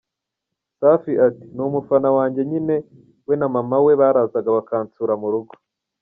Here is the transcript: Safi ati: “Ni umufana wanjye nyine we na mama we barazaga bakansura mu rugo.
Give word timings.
Safi 0.79 1.13
ati: 1.27 1.45
“Ni 1.55 1.61
umufana 1.69 2.09
wanjye 2.17 2.41
nyine 2.49 2.75
we 3.27 3.33
na 3.39 3.47
mama 3.55 3.77
we 3.85 3.91
barazaga 4.01 4.49
bakansura 4.57 5.13
mu 5.21 5.27
rugo. 5.33 5.53